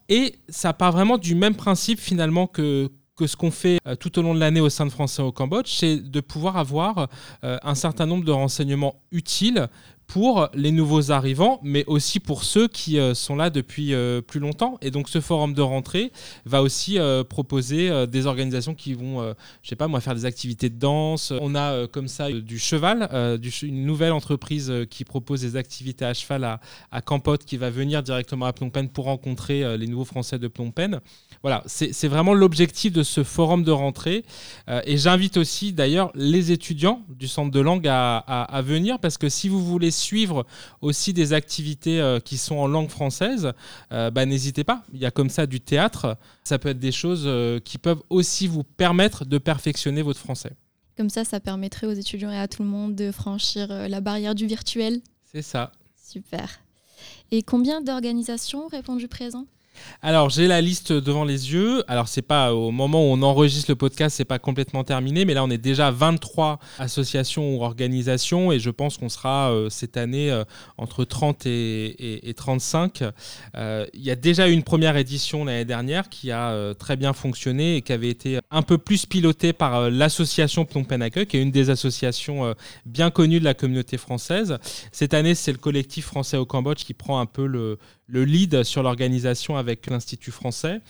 Et 0.09 0.35
ça 0.50 0.74
part 0.74 0.91
vraiment 0.91 1.18
du 1.18 1.35
même 1.35 1.56
principe 1.56 2.00
finalement 2.00 2.45
que, 2.47 2.89
que 3.15 3.25
ce 3.25 3.35
qu'on 3.35 3.51
fait 3.51 3.79
euh, 3.88 3.95
tout 3.95 4.19
au 4.19 4.21
long 4.21 4.35
de 4.35 4.39
l'année 4.39 4.62
au 4.62 4.69
sein 4.69 4.85
de 4.85 4.91
Français 4.91 5.21
au 5.21 5.31
Cambodge, 5.31 5.69
c'est 5.69 5.97
de 5.97 6.19
pouvoir 6.21 6.57
avoir 6.57 7.07
euh, 7.44 7.57
un 7.63 7.75
certain 7.75 8.06
nombre 8.06 8.24
de 8.24 8.31
renseignements 8.31 9.01
utiles 9.12 9.68
pour 10.07 10.48
les 10.54 10.71
nouveaux 10.71 11.12
arrivants, 11.12 11.59
mais 11.63 11.83
aussi 11.86 12.21
pour 12.21 12.45
ceux 12.45 12.69
qui 12.69 12.98
euh, 12.98 13.13
sont 13.13 13.36
là 13.36 13.50
depuis 13.50 13.94
euh, 13.94 14.21
plus 14.21 14.39
longtemps. 14.39 14.77
Et 14.81 14.89
donc 14.89 15.09
ce 15.09 15.19
forum 15.19 15.54
de 15.54 15.62
rentrée 15.62 16.13
va 16.45 16.62
aussi 16.62 16.98
euh, 16.98 17.25
proposer 17.25 18.07
des 18.07 18.25
organisations 18.25 18.74
qui 18.74 18.94
vont, 18.94 19.36
je 19.62 19.69
sais 19.69 19.75
pas 19.75 19.88
moi, 19.88 20.00
faire 20.00 20.15
des 20.15 20.25
activités 20.25 20.69
de 20.69 20.80
danse. 20.80 21.33
On 21.42 21.56
a 21.56 21.88
comme 21.88 22.07
ça 22.07 22.31
du 22.31 22.57
cheval, 22.57 23.09
une 23.62 23.86
nouvelle 23.86 24.13
entreprise 24.13 24.71
qui 24.89 25.04
propose 25.04 25.42
des 25.42 25.56
activités 25.56 26.06
à 26.06 26.13
cheval 26.13 26.44
à, 26.44 26.60
à 26.92 27.01
Campote 27.01 27.44
qui 27.44 27.57
va 27.57 27.69
venir 27.69 28.01
directement 28.01 28.45
à 28.45 28.53
Phnom 28.53 28.69
Penh 28.69 28.89
pour 28.89 29.06
rencontrer 29.06 29.77
les 29.77 29.88
nouveaux 29.88 30.06
Français 30.06 30.39
de 30.39 30.48
Phnom 30.48 30.71
Penh. 30.71 31.00
Voilà, 31.42 31.63
c'est 31.65 32.07
vraiment 32.07 32.33
l'objectif 32.33 32.94
de 32.94 33.03
ce 33.03 33.24
forum 33.24 33.63
de 33.63 33.71
rentrée. 33.71 34.24
et 34.86 34.98
j'invite 34.98 35.38
aussi 35.38 35.74
d'ailleurs 35.74 36.12
les 36.15 36.51
étudiants 36.51 37.01
du 37.10 37.27
centre 37.27 37.51
de 37.51 37.60
langue 37.60 37.88
à, 37.88 38.18
à 38.18 38.62
venir 38.62 39.00
parce 39.00 39.18
que 39.18 39.30
si 39.30 39.50
vous 39.50 39.63
voulez 39.63 39.92
suivre 39.98 40.46
aussi 40.82 41.14
des 41.14 41.34
activités 41.34 42.00
euh, 42.00 42.20
qui 42.20 42.38
sont 42.38 42.56
en 42.56 42.68
langue 42.68 42.90
française, 42.90 43.52
euh, 43.92 44.10
bah, 44.12 44.26
n'hésitez 44.26 44.64
pas. 44.64 44.84
Il 44.94 45.00
y 45.00 45.06
a 45.06 45.12
comme 45.12 45.30
ça 45.30 45.46
du 45.46 45.60
théâtre. 45.60 46.18
Ça 46.44 46.60
peut 46.60 46.70
être 46.70 46.80
des 46.80 46.92
choses 46.92 47.24
euh, 47.26 47.60
qui 47.60 47.78
peuvent 47.78 48.02
aussi 48.10 48.48
vous 48.48 48.64
permettre 48.64 49.26
de 49.26 49.38
perfectionner 49.38 50.02
votre 50.02 50.20
français. 50.20 50.54
Comme 50.96 51.10
ça, 51.10 51.26
ça 51.26 51.40
permettrait 51.40 51.88
aux 51.88 51.92
étudiants 51.94 52.32
et 52.32 52.40
à 52.40 52.48
tout 52.48 52.64
le 52.64 52.70
monde 52.70 52.96
de 52.96 53.12
franchir 53.12 53.68
la 53.68 54.02
barrière 54.02 54.34
du 54.34 54.48
virtuel. 54.48 55.02
C'est 55.32 55.44
ça. 55.44 55.72
Super. 55.96 56.60
Et 57.32 57.44
combien 57.44 57.82
d'organisations 57.82 58.68
répondu 58.68 59.08
présent? 59.08 59.46
Alors, 60.01 60.29
j'ai 60.29 60.47
la 60.47 60.62
liste 60.62 60.91
devant 60.91 61.25
les 61.25 61.53
yeux. 61.53 61.83
Alors, 61.88 62.07
c'est 62.07 62.21
pas 62.21 62.53
au 62.53 62.71
moment 62.71 63.01
où 63.01 63.13
on 63.13 63.21
enregistre 63.21 63.71
le 63.71 63.75
podcast, 63.75 64.15
c'est 64.15 64.25
pas 64.25 64.39
complètement 64.39 64.83
terminé, 64.83 65.25
mais 65.25 65.33
là, 65.33 65.44
on 65.44 65.50
est 65.50 65.57
déjà 65.57 65.91
23 65.91 66.59
associations 66.79 67.56
ou 67.56 67.63
organisations 67.63 68.51
et 68.51 68.59
je 68.59 68.69
pense 68.69 68.97
qu'on 68.97 69.09
sera 69.09 69.51
euh, 69.51 69.69
cette 69.69 69.97
année 69.97 70.31
euh, 70.31 70.44
entre 70.77 71.03
30 71.03 71.45
et, 71.45 72.33
35. 72.35 73.03
Euh, 73.56 73.85
il 73.94 74.01
y 74.01 74.12
a 74.12 74.15
déjà 74.15 74.47
eu 74.47 74.51
une 74.51 74.63
première 74.63 74.97
édition 74.97 75.45
l'année 75.45 75.65
dernière 75.65 76.09
qui 76.09 76.31
a 76.31 76.74
très 76.77 76.95
bien 76.95 77.13
fonctionné 77.13 77.77
et 77.77 77.81
qui 77.81 77.94
avait 77.94 78.09
été 78.09 78.39
un 78.51 78.62
peu 78.62 78.77
plus 78.77 79.06
pilotée 79.06 79.53
par 79.53 79.89
l'association 79.89 80.65
Phnom 80.65 80.83
Penh 80.83 81.01
Accueil, 81.01 81.25
qui 81.25 81.38
est 81.38 81.41
une 81.41 81.51
des 81.51 81.69
associations 81.69 82.53
bien 82.85 83.09
connues 83.09 83.39
de 83.39 83.45
la 83.45 83.53
communauté 83.53 83.97
française. 83.97 84.57
Cette 84.91 85.13
année, 85.13 85.35
c'est 85.35 85.51
le 85.51 85.57
collectif 85.57 86.06
français 86.06 86.38
au 86.38 86.45
Cambodge 86.45 86.83
qui 86.83 86.94
prend 86.94 87.19
un 87.19 87.25
peu 87.25 87.45
le, 87.45 87.79
le 88.07 88.24
lead 88.24 88.63
sur 88.63 88.83
l'organisation 88.83 89.57
avec 89.57 89.67
l'Institut 89.90 90.31
français. 90.31 90.81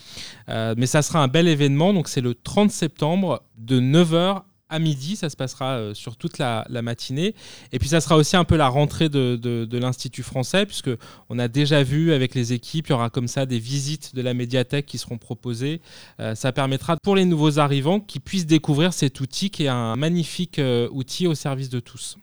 Euh, 0.50 0.75
mais 0.77 0.85
ça 0.85 1.01
sera 1.01 1.21
un 1.21 1.27
bel 1.27 1.47
événement, 1.47 1.94
donc 1.94 2.07
c'est 2.07 2.21
le 2.21 2.33
30 2.33 2.71
septembre 2.71 3.44
de 3.57 3.79
9h 3.79 4.44
à 4.69 4.79
midi, 4.79 5.15
ça 5.15 5.29
se 5.29 5.38
passera 5.38 5.77
euh, 5.77 5.94
sur 5.94 6.18
toute 6.18 6.39
la, 6.39 6.65
matinée. 6.83 7.35
Et 7.71 7.79
puis 7.79 7.88
ça 7.88 8.01
sera 8.01 8.18
aussi 8.18 8.35
un 8.35 8.44
peu 8.44 8.57
la 8.57 8.68
rentrée 8.68 9.07
de, 9.07 9.77
l'Institut 9.77 10.24
français, 10.24 10.65
puisque 10.65 10.89
on 11.29 11.39
a 11.39 11.47
déjà 11.47 11.83
vu 11.83 12.12
avec 12.12 12.35
les 12.35 12.51
équipes, 12.51 12.88
il 12.88 12.91
y 12.91 12.94
aura 12.94 13.09
comme 13.09 13.29
ça 13.29 13.45
des 13.45 13.59
visites 13.59 14.13
de 14.13 14.21
la 14.21 14.33
médiathèque 14.33 14.85
qui 14.85 14.97
seront 14.97 15.18
proposées. 15.18 15.81
Euh, 16.19 16.35
ça 16.35 16.51
permettra 16.51 16.97
pour 16.97 17.15
les 17.15 17.25
nouveaux 17.25 17.59
arrivants 17.59 18.01
qu'ils 18.01 18.21
puissent 18.21 18.45
découvrir 18.45 18.94
cet 18.94 19.21
outil 19.21 19.50
qui 19.50 19.63
est 19.63 19.69
un 19.69 19.95
magnifique 19.95 20.59
outil 20.91 21.27
au 21.27 21.35
service 21.35 21.69
de 21.69 21.80
tous. 21.80 22.18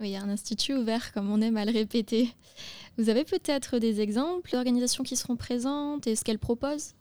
Oui, 0.00 0.08
il 0.08 0.12
y 0.12 0.16
a 0.16 0.22
un 0.22 0.30
institut 0.30 0.74
ouvert, 0.74 1.12
comme 1.12 1.30
on 1.30 1.42
aime 1.42 1.58
à 1.58 1.66
le 1.66 1.72
répéter. 1.72 2.30
Vous 2.96 3.10
avez 3.10 3.24
peut-être 3.24 3.78
des 3.78 4.00
exemples 4.00 4.50
d'organisations 4.50 5.04
qui 5.04 5.14
seront 5.14 5.36
présentes 5.36 6.06
et 6.06 6.16
ce 6.16 6.24
qu'elles 6.24 6.38
proposent? 6.38 6.94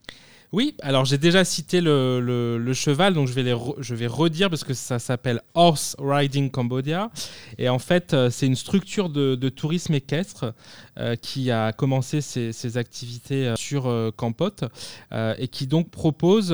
Oui, 0.51 0.75
alors 0.81 1.05
j'ai 1.05 1.19
déjà 1.19 1.45
cité 1.45 1.79
le, 1.79 2.71
cheval, 2.73 3.13
donc 3.13 3.27
je 3.27 3.33
vais, 3.33 3.55
je 3.77 3.95
vais 3.95 4.07
redire 4.07 4.49
parce 4.49 4.63
que 4.63 4.73
ça 4.73 4.97
s'appelle 4.97 5.41
Horse 5.53 5.95
Riding 5.99 6.49
Cambodia. 6.49 7.11
Et 7.59 7.69
en 7.69 7.77
fait, 7.77 8.13
euh, 8.13 8.29
c'est 8.31 8.47
une 8.47 8.55
structure 8.55 9.09
de, 9.09 9.49
tourisme 9.49 9.93
équestre 9.93 10.53
qui 11.21 11.51
a 11.51 11.71
commencé 11.71 12.21
ses, 12.21 12.77
activités 12.77 13.47
euh, 13.47 13.55
sur 13.55 13.91
Campot 14.15 14.49
et 15.11 15.47
qui 15.47 15.67
donc 15.67 15.89
propose 15.89 16.49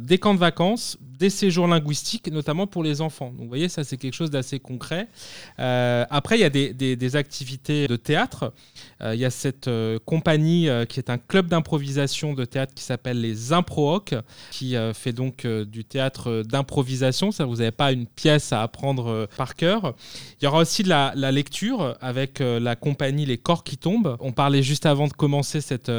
des 0.00 0.18
camps 0.18 0.34
de 0.34 0.38
vacances, 0.38 0.98
des 1.18 1.30
séjours 1.30 1.66
linguistiques, 1.66 2.30
notamment 2.30 2.66
pour 2.66 2.82
les 2.82 3.00
enfants. 3.00 3.30
Donc 3.30 3.42
vous 3.42 3.48
voyez, 3.48 3.68
ça 3.68 3.84
c'est 3.84 3.96
quelque 3.96 4.14
chose 4.14 4.30
d'assez 4.30 4.58
concret. 4.58 5.08
après, 5.56 6.38
il 6.38 6.40
y 6.40 6.44
a 6.44 6.50
des, 6.50 7.16
activités 7.16 7.88
de 7.88 7.96
théâtre. 7.96 8.52
il 9.02 9.18
y 9.18 9.24
a 9.24 9.30
cette 9.30 9.70
compagnie 10.04 10.68
qui 10.88 11.00
est 11.00 11.10
un 11.10 11.18
club 11.18 11.48
d'improvisation 11.48 12.34
de 12.34 12.44
théâtre 12.44 12.74
qui 12.74 12.82
s'appelle 12.82 13.20
les 13.20 13.52
Improhoc, 13.52 14.14
qui 14.50 14.76
euh, 14.76 14.92
fait 14.92 15.12
donc 15.12 15.44
euh, 15.44 15.64
du 15.64 15.84
théâtre 15.84 16.42
d'improvisation. 16.42 17.30
Ça, 17.30 17.44
vous 17.44 17.56
n'avez 17.56 17.70
pas 17.70 17.92
une 17.92 18.06
pièce 18.06 18.52
à 18.52 18.62
apprendre 18.62 19.08
euh, 19.08 19.26
par 19.36 19.54
cœur. 19.54 19.94
Il 20.40 20.44
y 20.44 20.48
aura 20.48 20.60
aussi 20.60 20.82
de 20.82 20.88
la, 20.88 21.12
lecture 21.30 21.96
avec 22.00 22.38
la 22.40 22.74
compagnie 22.74 23.26
Les 23.26 23.36
Corps 23.36 23.64
qui 23.68 23.76
tombent. 23.76 24.16
On 24.20 24.32
parlait 24.32 24.62
juste 24.62 24.86
avant 24.86 25.06
de 25.06 25.12
commencer 25.12 25.60
cet 25.60 25.90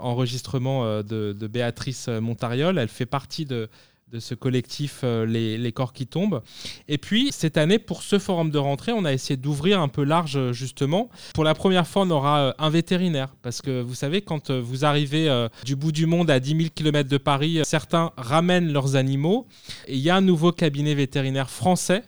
enregistrement 0.00 1.02
de, 1.02 1.32
de 1.32 1.46
Béatrice 1.46 2.08
Montariol. 2.08 2.78
Elle 2.78 2.88
fait 2.88 3.06
partie 3.06 3.44
de 3.46 3.68
de 4.12 4.20
ce 4.20 4.34
collectif 4.34 5.00
euh, 5.04 5.26
les, 5.26 5.72
corps 5.72 5.92
qui 5.92 6.06
tombent. 6.06 6.42
Et 6.88 6.98
puis, 6.98 7.28
cette 7.30 7.58
année, 7.58 7.78
pour 7.78 8.02
ce 8.02 8.18
forum 8.18 8.50
de 8.50 8.58
rentrée, 8.58 8.92
on 8.92 9.04
a 9.04 9.12
essayé 9.12 9.36
d'ouvrir 9.36 9.80
un 9.80 9.88
peu 9.88 10.02
large, 10.02 10.36
euh, 10.36 10.52
justement. 10.52 11.10
Pour 11.34 11.44
la 11.44 11.54
première 11.54 11.86
fois, 11.86 12.02
on 12.02 12.10
aura 12.10 12.38
euh, 12.38 12.52
un 12.58 12.70
vétérinaire. 12.70 13.34
Parce 13.42 13.60
que 13.60 13.82
vous 13.82 13.94
savez, 13.94 14.22
quand 14.22 14.50
vous 14.50 14.84
arrivez 14.84 15.28
du 15.64 15.76
bout 15.76 15.92
du 15.92 16.06
monde 16.06 16.30
à 16.30 16.40
10 16.40 16.56
000 16.56 16.68
km 16.74 17.08
de 17.08 17.18
Paris, 17.18 17.60
certains 17.64 18.12
ramènent 18.16 18.72
leurs 18.72 18.96
animaux. 18.96 19.46
Et 19.86 19.94
il 19.94 20.00
y 20.00 20.10
a 20.10 20.16
un 20.16 20.20
nouveau 20.20 20.52
cabinet 20.52 20.94
vétérinaire 20.94 21.50
français 21.50 22.02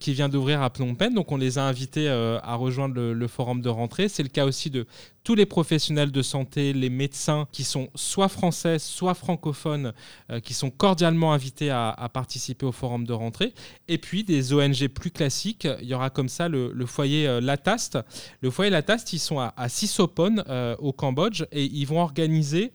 qui 0.00 0.12
vient 0.12 0.28
d'ouvrir 0.28 0.62
à 0.62 0.70
Phnom 0.70 0.94
Penh. 0.94 1.14
Donc, 1.14 1.32
on 1.32 1.36
les 1.36 1.58
a 1.58 1.64
invités 1.64 2.08
à 2.08 2.54
rejoindre 2.54 3.00
le 3.00 3.28
forum 3.28 3.60
de 3.60 3.68
rentrée. 3.68 4.08
C'est 4.08 4.22
le 4.22 4.28
cas 4.28 4.44
aussi 4.44 4.70
de 4.70 4.86
tous 5.24 5.34
les 5.34 5.46
professionnels 5.46 6.12
de 6.12 6.20
santé, 6.20 6.74
les 6.74 6.90
médecins 6.90 7.48
qui 7.50 7.64
sont 7.64 7.88
soit 7.94 8.28
français, 8.28 8.78
soit 8.78 9.14
francophones, 9.14 9.94
euh, 10.30 10.38
qui 10.38 10.52
sont 10.52 10.70
cordialement 10.70 11.32
invités 11.32 11.70
à, 11.70 12.10
participer 12.12 12.66
au 12.66 12.72
forum 12.72 13.06
de 13.06 13.12
rentrée. 13.14 13.54
Et 13.88 13.96
puis 13.96 14.22
des 14.22 14.52
ONG 14.52 14.86
plus 14.88 15.10
classiques. 15.10 15.66
Il 15.80 15.88
y 15.88 15.94
aura 15.94 16.10
comme 16.10 16.28
ça 16.28 16.48
le, 16.48 16.86
foyer 16.86 17.26
euh, 17.26 17.40
Lataste. 17.40 17.98
Le 18.42 18.50
foyer 18.50 18.70
Lataste, 18.70 19.14
ils 19.14 19.18
sont 19.18 19.40
à, 19.40 19.54
à 19.56 19.70
Sisopon, 19.70 20.44
euh, 20.48 20.76
au 20.78 20.92
Cambodge, 20.92 21.44
et 21.50 21.64
ils 21.64 21.86
vont 21.86 22.00
organiser 22.00 22.70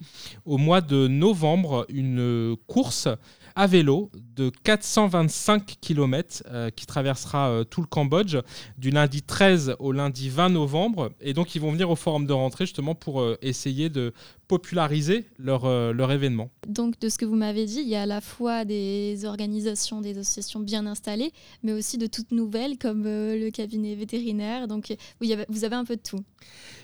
au 0.45 0.57
mois 0.57 0.81
de 0.81 1.07
novembre 1.07 1.85
une 1.89 2.55
course 2.67 3.07
à 3.55 3.67
vélo 3.67 4.09
de 4.35 4.51
425 4.63 5.77
km 5.81 6.43
euh, 6.47 6.69
qui 6.69 6.85
traversera 6.85 7.49
euh, 7.49 7.63
tout 7.63 7.81
le 7.81 7.87
Cambodge 7.87 8.37
du 8.77 8.89
lundi 8.89 9.21
13 9.21 9.75
au 9.79 9.91
lundi 9.91 10.29
20 10.29 10.49
novembre. 10.49 11.11
Et 11.19 11.33
donc, 11.33 11.55
ils 11.55 11.61
vont 11.61 11.71
venir 11.71 11.89
au 11.89 11.95
forum 11.95 12.25
de 12.25 12.33
rentrée 12.33 12.65
justement 12.65 12.95
pour 12.95 13.21
euh, 13.21 13.37
essayer 13.41 13.89
de 13.89 14.13
populariser 14.47 15.25
leur, 15.37 15.67
leur 15.93 16.11
événement. 16.11 16.49
Donc, 16.67 16.99
de 16.99 17.07
ce 17.07 17.19
que 17.19 17.25
vous 17.25 17.35
m'avez 17.35 17.67
dit, 17.67 17.81
il 17.81 17.87
y 17.87 17.95
a 17.95 18.01
à 18.01 18.05
la 18.07 18.19
fois 18.19 18.65
des 18.65 19.23
organisations, 19.25 20.01
des 20.01 20.17
associations 20.17 20.59
bien 20.59 20.87
installées, 20.87 21.31
mais 21.61 21.71
aussi 21.71 21.99
de 21.99 22.07
toutes 22.07 22.31
nouvelles 22.31 22.79
comme 22.79 23.03
le 23.03 23.51
cabinet 23.51 23.93
vétérinaire. 23.93 24.67
Donc, 24.67 24.91
vous 25.21 25.31
avez, 25.31 25.45
vous 25.49 25.65
avez 25.65 25.75
un 25.75 25.85
peu 25.85 25.97
de 25.97 26.01
tout. 26.01 26.23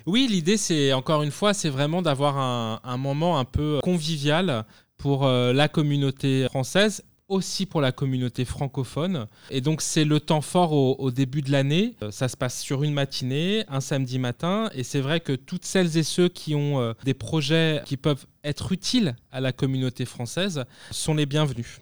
Oui, 0.05 0.27
l'idée, 0.29 0.57
c'est 0.57 0.93
encore 0.93 1.23
une 1.23 1.31
fois, 1.31 1.55
c'est 1.55 1.71
vraiment 1.71 2.03
d'avoir 2.03 2.37
un, 2.37 2.79
un 2.83 2.97
moment 2.97 3.39
un 3.39 3.45
peu 3.45 3.79
convivial 3.81 4.63
pour 4.97 5.25
euh, 5.25 5.53
la 5.53 5.67
communauté 5.67 6.45
française 6.49 7.03
aussi 7.27 7.65
pour 7.65 7.81
la 7.81 7.91
communauté 7.91 8.45
francophone. 8.45 9.27
Et 9.49 9.61
donc 9.61 9.81
c'est 9.81 10.05
le 10.05 10.19
temps 10.19 10.41
fort 10.41 10.73
au, 10.73 11.11
début 11.11 11.41
de 11.41 11.51
l'année. 11.51 11.95
Euh, 12.03 12.11
ça 12.11 12.27
se 12.27 12.37
passe 12.37 12.59
sur 12.59 12.83
une 12.83 12.93
matinée, 12.93 13.63
un 13.67 13.81
samedi 13.81 14.19
matin. 14.19 14.69
Et 14.75 14.83
c'est 14.83 15.01
vrai 15.01 15.19
que 15.19 15.33
toutes 15.33 15.65
celles 15.65 15.97
et 15.97 16.03
ceux 16.03 16.29
qui 16.29 16.55
ont 16.55 16.79
euh, 16.79 16.93
des 17.03 17.13
projets 17.13 17.81
qui 17.85 17.97
peuvent 17.97 18.25
être 18.43 18.71
utiles 18.71 19.15
à 19.31 19.41
la 19.41 19.51
communauté 19.51 20.05
française 20.05 20.65
sont 20.91 21.15
les 21.15 21.25
bienvenus. 21.25 21.79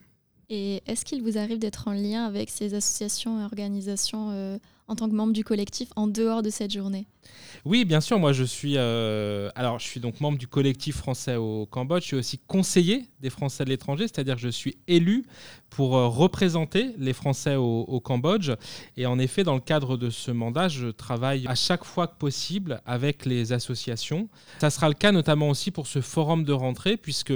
Et 0.50 0.82
est-ce 0.86 1.04
qu'il 1.04 1.24
vous 1.24 1.38
arrive 1.38 1.60
d'être 1.60 1.88
en 1.88 1.94
lien 1.94 2.26
avec 2.26 2.50
ces 2.50 2.74
associations 2.74 3.42
et 3.42 3.44
organisations 3.44 4.60
en 4.88 4.96
tant 4.96 5.10
que 5.10 5.16
membre 5.16 5.34
du 5.34 5.44
collectif 5.44 5.90
en 5.96 6.08
dehors 6.08 6.42
de 6.42 6.50
cette 6.50 6.72
journée 6.72 7.06
Oui, 7.66 7.86
bien 7.86 8.02
sûr. 8.02 8.20
Moi, 8.20 8.34
je 8.34 8.44
suis, 8.44 8.74
euh, 8.78 9.50
alors, 9.56 9.80
je 9.80 9.86
suis 9.86 10.00
donc 10.00 10.20
membre 10.20 10.38
du 10.38 10.48
collectif 10.48 10.98
français 10.98 11.36
au 11.36 11.66
Cambodge. 11.66 12.04
Je 12.04 12.08
suis 12.08 12.16
aussi 12.18 12.38
conseiller 12.38 13.06
des 13.22 13.30
Français 13.30 13.64
de 13.64 13.70
l'étranger, 13.70 14.08
c'est-à-dire 14.08 14.36
que 14.36 14.42
je 14.42 14.50
suis 14.50 14.78
élu 14.88 15.26
pour 15.70 15.96
euh, 15.96 16.08
représenter 16.08 16.94
les 16.98 17.14
Français 17.14 17.56
au, 17.56 18.00
Cambodge. 18.04 18.52
Et 18.98 19.06
en 19.06 19.18
effet, 19.20 19.44
dans 19.44 19.56
le 19.56 19.62
cadre 19.62 19.98
de 19.98 20.10
ce 20.10 20.32
mandat, 20.32 20.68
je 20.68 20.88
travaille 20.88 21.48
à 21.48 21.56
chaque 21.56 21.86
fois 21.86 22.08
que 22.08 22.18
possible 22.18 22.82
avec 22.86 23.26
les 23.26 23.54
associations. 23.54 24.28
Ça 24.60 24.70
sera 24.70 24.90
le 24.90 24.96
cas 24.96 25.12
notamment 25.12 25.50
aussi 25.50 25.72
pour 25.72 25.88
ce 25.88 26.02
forum 26.02 26.44
de 26.44 26.54
rentrée, 26.54 26.98
puisque 26.98 27.34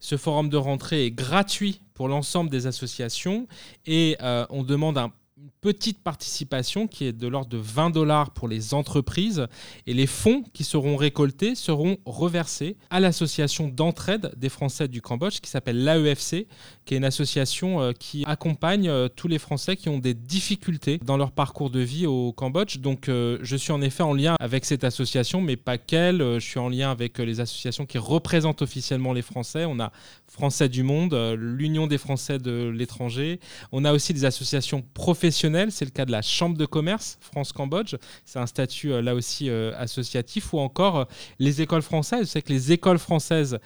ce 0.00 0.16
forum 0.16 0.48
de 0.48 0.56
rentrée 0.56 1.06
est 1.06 1.10
gratuit 1.10 1.80
pour 1.94 2.08
l'ensemble 2.08 2.50
des 2.50 2.66
associations 2.66 3.46
et 3.86 4.16
euh, 4.22 4.44
on 4.50 4.64
demande 4.64 4.98
un 4.98 5.12
une 5.42 5.50
petite 5.60 6.00
participation 6.00 6.86
qui 6.86 7.04
est 7.04 7.12
de 7.12 7.26
l'ordre 7.26 7.48
de 7.48 7.56
20 7.56 7.90
dollars 7.90 8.30
pour 8.30 8.46
les 8.46 8.74
entreprises 8.74 9.48
et 9.88 9.94
les 9.94 10.06
fonds 10.06 10.44
qui 10.52 10.62
seront 10.62 10.94
récoltés 10.94 11.56
seront 11.56 11.96
reversés 12.06 12.76
à 12.90 13.00
l'association 13.00 13.66
d'entraide 13.66 14.32
des 14.36 14.48
Français 14.48 14.86
du 14.86 15.02
Cambodge 15.02 15.40
qui 15.40 15.50
s'appelle 15.50 15.82
l'AEFC, 15.82 16.46
qui 16.84 16.94
est 16.94 16.96
une 16.96 17.04
association 17.04 17.80
euh, 17.80 17.92
qui 17.92 18.22
accompagne 18.24 18.88
euh, 18.88 19.08
tous 19.08 19.26
les 19.26 19.40
Français 19.40 19.74
qui 19.74 19.88
ont 19.88 19.98
des 19.98 20.14
difficultés 20.14 21.00
dans 21.04 21.16
leur 21.16 21.32
parcours 21.32 21.70
de 21.70 21.80
vie 21.80 22.06
au 22.06 22.32
Cambodge. 22.32 22.78
Donc 22.78 23.08
euh, 23.08 23.38
je 23.42 23.56
suis 23.56 23.72
en 23.72 23.82
effet 23.82 24.04
en 24.04 24.14
lien 24.14 24.36
avec 24.38 24.64
cette 24.64 24.84
association, 24.84 25.40
mais 25.40 25.56
pas 25.56 25.76
qu'elle. 25.76 26.18
Je 26.18 26.46
suis 26.46 26.60
en 26.60 26.68
lien 26.68 26.92
avec 26.92 27.18
les 27.18 27.40
associations 27.40 27.84
qui 27.84 27.98
représentent 27.98 28.62
officiellement 28.62 29.12
les 29.12 29.22
Français. 29.22 29.64
On 29.64 29.80
a 29.80 29.90
Français 30.28 30.68
du 30.68 30.84
Monde, 30.84 31.14
l'Union 31.36 31.88
des 31.88 31.98
Français 31.98 32.38
de 32.38 32.68
l'étranger. 32.68 33.40
On 33.72 33.84
a 33.84 33.92
aussi 33.92 34.14
des 34.14 34.24
associations 34.24 34.84
professionnelles 34.94 35.31
c'est 35.32 35.84
le 35.84 35.90
cas 35.90 36.04
de 36.04 36.12
la 36.12 36.22
Chambre 36.22 36.56
de 36.56 36.66
commerce 36.66 37.18
France-Cambodge. 37.20 37.96
C'est 38.24 38.38
un 38.38 38.46
statut 38.46 38.92
euh, 38.92 39.02
là 39.02 39.14
aussi 39.14 39.48
euh, 39.48 39.72
associatif. 39.76 40.52
Ou 40.52 40.58
encore 40.58 40.96
euh, 40.98 41.04
les 41.38 41.62
écoles 41.62 41.82
françaises. 41.82 42.26
Je 42.26 42.30
sais 42.32 42.42
que 42.42 42.52
les 42.52 42.72
écoles 42.72 42.98
françaises 42.98 43.58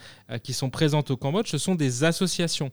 qui 0.43 0.53
sont 0.53 0.71
présentes 0.71 1.11
au 1.11 1.17
Cambodge, 1.17 1.51
ce 1.51 1.59
sont 1.59 1.75
des 1.75 2.05
associations. 2.05 2.71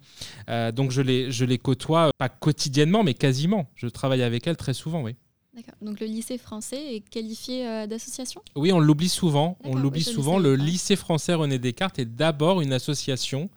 donc 0.74 0.92
je 0.92 1.02
les, 1.02 1.32
je 1.32 1.46
les 1.46 1.58
côtoie 1.58 2.12
pas 2.18 2.30
quotidiennement, 2.30 3.04
mais 3.04 3.14
quasiment. 3.14 3.70
Je 3.76 3.88
travaille 3.88 4.24
avec 4.24 4.48
elles 4.48 4.58
très 4.58 4.74
souvent, 4.74 5.02
oui. 5.02 5.16
D'accord. 5.56 5.76
Donc 5.82 6.00
le 6.00 6.08
lycée 6.08 6.38
français 6.38 6.96
est 6.96 7.00
qualifié 7.02 7.88
d'association? 7.88 8.42
Oui, 8.56 8.72
on 8.72 8.80
l'oublie 8.80 9.10
souvent. 9.10 9.58
On 9.64 9.76
l'oublie 9.76 10.04
souvent. 10.04 10.40
Le 10.40 10.56
lycée 10.56 10.96
français 10.96 11.34
René 11.34 11.60
Descartes 11.60 12.00
est 12.00 12.06
d'abord 12.06 12.62
une 12.62 12.74
association, 12.74 13.50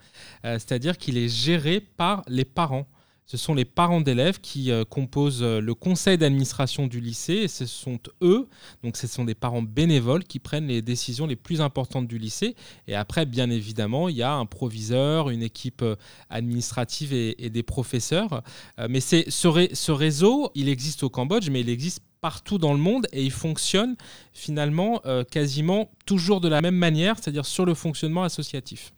c'est-à-dire 0.42 0.98
qu'il 0.98 1.16
est 1.16 1.28
géré 1.28 1.80
par 1.80 2.22
les 2.28 2.44
parents. 2.44 2.86
Ce 3.26 3.36
sont 3.36 3.54
les 3.54 3.64
parents 3.64 4.00
d'élèves 4.00 4.40
qui 4.40 4.70
euh, 4.70 4.84
composent 4.84 5.42
euh, 5.42 5.60
le 5.60 5.74
conseil 5.74 6.16
d'administration 6.16 6.86
du 6.86 7.00
lycée 7.00 7.34
et 7.34 7.48
ce 7.48 7.66
sont 7.66 7.98
eux, 8.22 8.46
donc 8.84 8.96
ce 8.96 9.08
sont 9.08 9.24
des 9.24 9.34
parents 9.34 9.62
bénévoles 9.62 10.22
qui 10.22 10.38
prennent 10.38 10.68
les 10.68 10.80
décisions 10.80 11.26
les 11.26 11.34
plus 11.34 11.60
importantes 11.60 12.06
du 12.06 12.18
lycée. 12.18 12.54
Et 12.86 12.94
après, 12.94 13.26
bien 13.26 13.50
évidemment, 13.50 14.08
il 14.08 14.14
y 14.14 14.22
a 14.22 14.32
un 14.32 14.46
proviseur, 14.46 15.30
une 15.30 15.42
équipe 15.42 15.82
euh, 15.82 15.96
administrative 16.30 17.12
et, 17.12 17.50
des 17.50 17.62
professeurs. 17.62 18.42
mais 18.88 19.00
c'est 19.00 19.30
ce, 19.30 19.68
ce 19.72 19.92
réseau, 19.92 20.50
il 20.54 20.68
existe 20.68 21.02
au 21.02 21.08
Cambodge, 21.08 21.48
mais 21.48 21.60
il 21.60 21.68
existe 21.68 22.00
partout 22.20 22.58
dans 22.58 22.72
le 22.72 22.78
monde 22.78 23.06
et 23.12 23.24
il 23.24 23.30
fonctionne 23.30 23.96
finalement 24.32 25.00
quasiment 25.30 25.90
toujours 26.06 26.40
de 26.40 26.48
la 26.48 26.60
même 26.60 26.74
manière, 26.74 27.16
c'est-à-dire 27.16 27.46
sur 27.46 27.64
le 27.64 27.74
fonctionnement 27.74 28.24
associatif. 28.24 28.92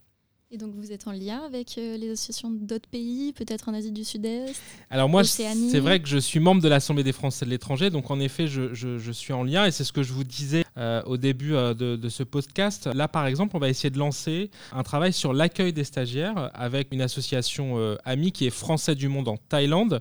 Et 0.51 0.57
donc 0.57 0.73
vous 0.75 0.93
êtes 0.93 1.07
en 1.07 1.13
lien 1.13 1.43
avec 1.45 1.77
euh, 1.77 1.99
les 1.99 2.13
associations 2.13 2.51
d'autres 2.51 2.89
pays, 2.89 3.35
peut-être 3.35 3.69
en 3.69 3.75
Asie 3.75 3.93
du 3.93 4.03
Sud-Est 4.03 4.59
Alors 4.89 5.07
moi, 5.07 5.23
c'est 5.23 5.79
vrai 5.79 6.01
que 6.01 6.09
je 6.09 6.17
suis 6.17 6.41
membre 6.41 6.63
de 6.63 6.69
l'Assemblée 6.69 7.05
des 7.05 7.13
Français 7.13 7.45
de 7.45 7.51
l'étranger, 7.51 7.91
donc 7.91 8.11
en 8.11 8.19
effet, 8.19 8.47
je, 8.47 8.73
je, 8.73 9.13
suis 9.13 9.35
en 9.35 9.45
lien, 9.45 9.67
et 9.67 9.71
c'est 9.71 9.85
ce 9.85 9.93
que 9.93 10.03
je 10.03 10.11
vous 10.15 10.25
disais 10.25 10.65
euh, 10.79 11.03
au 11.05 11.19
début 11.19 11.55
euh, 11.55 11.75
de, 11.75 11.97
de, 11.97 12.09
ce 12.09 12.23
podcast. 12.23 12.87
Là, 12.87 13.09
par 13.09 13.27
exemple, 13.27 13.57
on 13.57 13.59
va 13.59 13.69
essayer 13.69 13.91
de 13.91 13.99
lancer 13.99 14.51
un 14.73 14.83
travail 14.83 15.13
sur 15.13 15.35
l'accueil 15.35 15.75
des 15.75 15.85
stagiaires 15.85 16.51
avec 16.55 16.95
une 16.95 17.03
association 17.03 17.77
amie 18.07 18.33
qui 18.33 18.47
est 18.47 18.51
Français 18.51 18.95
du 18.95 19.09
Monde 19.09 19.29
en 19.29 19.37
Thaïlande, 19.37 20.01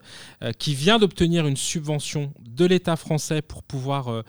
qui 0.59 0.75
vient 0.75 0.97
d'obtenir 0.97 1.45
une 1.45 1.57
subvention 1.57 2.31
de 2.39 2.65
l'État 2.65 2.95
français 2.95 3.41
pour 3.41 3.63
pouvoir 3.63 4.23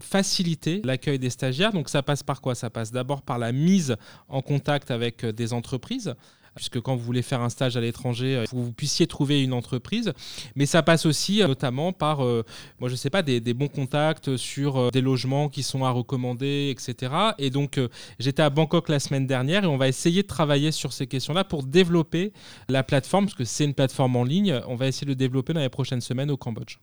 faciliter 0.00 0.80
l'accueil 0.84 1.18
des 1.18 1.30
stagiaires. 1.30 1.72
Donc 1.72 1.88
ça 1.88 2.02
passe 2.02 2.22
par 2.22 2.40
quoi? 2.40 2.54
Ça 2.54 2.70
passe 2.70 2.92
d'abord 2.92 3.22
par 3.22 3.38
la 3.38 3.50
mise 3.52 3.96
en 4.28 4.42
contact 4.42 4.90
avec 4.90 5.07
euh, 5.24 5.32
des 5.32 5.52
entreprises 5.52 6.14
puisque 6.54 6.80
quand 6.80 6.96
vous 6.96 7.04
voulez 7.04 7.22
faire 7.22 7.40
un 7.40 7.50
stage 7.50 7.76
à 7.76 7.80
l'étranger, 7.80 8.34
euh, 8.34 8.44
vous 8.50 8.72
puissiez 8.72 9.06
trouver 9.06 9.44
une 9.44 9.52
entreprise. 9.52 10.12
Mais 10.56 10.66
ça 10.66 10.82
passe 10.82 11.06
aussi 11.06 11.40
euh, 11.40 11.46
notamment 11.46 11.92
par, 11.92 12.18
moi 12.18 12.88
je 12.88 12.96
sais 12.96 13.10
pas, 13.10 13.22
des, 13.22 13.40
bons 13.54 13.68
contacts 13.68 14.36
sur 14.36 14.90
des 14.90 15.00
logements 15.00 15.48
qui 15.48 15.62
sont 15.62 15.84
à 15.84 15.90
recommander, 15.90 16.74
etc. 16.76 17.12
Et 17.38 17.50
donc 17.50 17.78
j'étais 18.18 18.42
à 18.42 18.50
Bangkok 18.50 18.88
la 18.88 18.98
semaine 18.98 19.26
dernière 19.26 19.62
et 19.62 19.66
on 19.68 19.76
va 19.76 19.86
essayer 19.86 20.22
de 20.22 20.26
travailler 20.26 20.72
sur 20.72 20.92
ces 20.92 21.06
questions-là 21.06 21.44
pour 21.44 21.62
développer 21.62 22.32
la 22.68 22.82
plateforme, 22.82 23.26
parce 23.26 23.36
que 23.36 23.44
c'est 23.44 23.64
une 23.64 23.74
plateforme 23.74 24.16
en 24.16 24.24
ligne. 24.24 24.60
On 24.66 24.74
va 24.74 24.88
essayer 24.88 25.06
de 25.06 25.14
développer 25.14 25.52
dans 25.52 25.60
les 25.60 25.68
prochaines 25.68 26.00
semaines 26.00 26.30
au 26.30 26.36
Cambodge. 26.36 26.78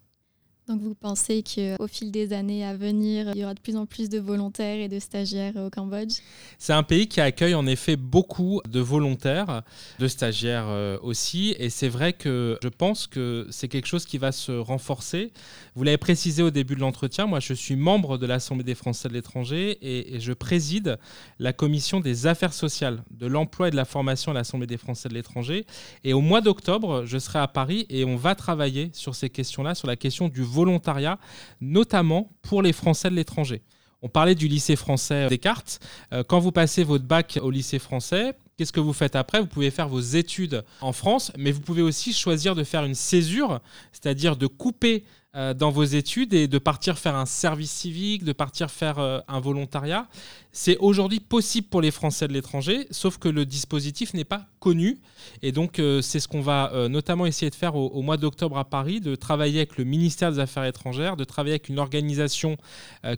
Donc 0.67 0.81
vous 0.81 0.95
pensez 0.95 1.43
qu'au 1.43 1.87
fil 1.87 2.11
des 2.11 2.33
années 2.33 2.65
à 2.65 2.75
venir, 2.75 3.31
il 3.35 3.41
y 3.41 3.43
aura 3.43 3.53
de 3.53 3.59
plus 3.59 3.75
en 3.75 3.85
plus 3.85 4.09
de 4.09 4.17
volontaires 4.17 4.79
et 4.79 4.87
de 4.87 4.99
stagiaires 4.99 5.55
au 5.57 5.69
Cambodge? 5.69 6.21
C'est 6.57 6.73
un 6.73 6.81
pays 6.81 7.07
qui 7.07 7.21
accueille 7.21 7.53
en 7.53 7.67
effet 7.67 7.95
beaucoup 7.95 8.61
de 8.67 8.79
volontaires, 8.79 9.61
de 9.99 10.07
stagiaires 10.07 10.65
euh, 10.67 10.97
aussi. 11.03 11.55
Et 11.59 11.69
c'est 11.69 11.87
vrai 11.87 12.13
que 12.13 12.57
je 12.63 12.67
pense 12.67 13.05
que 13.05 13.45
c'est 13.51 13.67
quelque 13.67 13.85
chose 13.85 14.05
qui 14.05 14.17
va 14.17 14.31
se 14.31 14.51
renforcer. 14.51 15.31
Vous 15.75 15.83
l'avez 15.83 15.97
précisé 15.97 16.41
au 16.41 16.49
début 16.49 16.73
de 16.73 16.79
l'entretien, 16.79 17.27
moi 17.27 17.39
je 17.39 17.53
suis 17.53 17.75
membre 17.75 18.17
de 18.17 18.25
l'Assemblée 18.25 18.63
des 18.63 18.75
Français 18.75 19.07
de 19.07 19.13
l'étranger 19.13 19.77
et, 19.81 20.19
je 20.19 20.33
préside 20.33 20.97
la 21.39 21.53
commission 21.53 21.99
des 21.99 22.25
affaires 22.25 22.53
sociales, 22.53 23.03
de 23.11 23.27
l'emploi 23.27 23.67
et 23.67 23.71
de 23.71 23.75
la 23.75 23.85
formation 23.85 24.31
à 24.31 24.33
l'Assemblée 24.33 24.65
des 24.65 24.77
Français 24.77 25.09
de 25.09 25.13
l'étranger. 25.13 25.65
Et 26.03 26.13
au 26.13 26.21
mois 26.21 26.41
d'octobre, 26.41 27.05
je 27.05 27.19
serai 27.19 27.39
à 27.39 27.47
Paris 27.47 27.85
et 27.89 28.05
on 28.05 28.15
va 28.15 28.33
travailler 28.33 28.89
sur 28.93 29.13
ces 29.13 29.29
questions-là, 29.29 29.75
sur 29.75 29.87
la 29.87 29.97
question 29.97 30.29
du 30.29 30.41
volontariat, 30.55 31.19
notamment 31.61 32.31
pour 32.41 32.61
les 32.61 32.73
Français 32.73 33.09
de 33.09 33.15
l'étranger. 33.15 33.61
On 34.01 34.09
parlait 34.09 34.35
du 34.35 34.47
lycée 34.47 34.75
français 34.75 35.27
Descartes. 35.29 35.79
Euh, 36.13 36.23
quand 36.23 36.39
vous 36.39 36.51
passez 36.51 36.83
votre 36.83 37.05
bac 37.05 37.39
au 37.41 37.49
lycée 37.49 37.79
français, 37.79 38.35
qu'est-ce 38.55 38.71
que 38.71 38.79
vous 38.79 38.93
faites 38.93 39.15
après? 39.15 39.39
Vous 39.39 39.47
pouvez 39.47 39.71
faire 39.71 39.89
vos 39.89 39.99
études 39.99 40.63
en 40.81 40.93
France, 40.93 41.31
mais 41.37 41.51
vous 41.51 41.61
pouvez 41.61 41.81
aussi 41.81 42.13
choisir 42.13 42.53
de 42.55 42.63
faire 42.63 42.85
une 42.85 42.93
césure, 42.93 43.61
c'est-à-dire 43.91 44.35
de 44.35 44.47
couper 44.47 45.03
euh, 45.35 45.53
dans 45.53 45.69
vos 45.69 45.83
études 45.83 46.33
et 46.33 46.47
de 46.47 46.57
partir 46.57 46.97
faire 46.97 47.15
un 47.15 47.25
service 47.25 47.71
civique, 47.71 48.23
de 48.23 48.31
partir 48.31 48.71
faire 48.71 48.99
euh, 48.99 49.19
un 49.27 49.41
volontariat. 49.41 50.07
C'est 50.53 50.77
aujourd'hui 50.77 51.19
possible 51.19 51.67
pour 51.67 51.81
les 51.81 51.91
Français 51.91 52.27
de 52.29 52.33
l'étranger, 52.33 52.87
sauf 52.89 53.17
que 53.17 53.27
le 53.27 53.45
dispositif 53.45 54.13
n'est 54.13 54.23
pas 54.23 54.45
connu. 54.61 54.97
Et 55.41 55.51
donc, 55.51 55.79
euh, 55.79 56.01
c'est 56.01 56.21
ce 56.21 56.29
qu'on 56.29 56.39
va 56.39 56.87
notamment 56.87 57.25
essayer 57.25 57.49
de 57.49 57.55
faire 57.55 57.75
au, 57.75 58.01
mois 58.01 58.15
d'octobre 58.15 58.57
à 58.57 58.63
Paris, 58.63 59.01
de 59.01 59.15
travailler 59.15 59.59
avec 59.59 59.77
le 59.77 59.83
ministère 59.83 60.31
des 60.31 60.39
Affaires 60.39 60.63
étrangères, 60.63 61.17
de 61.17 61.25
travailler 61.25 61.53
avec 61.53 61.67
une 61.67 61.79
organisation 61.79 62.57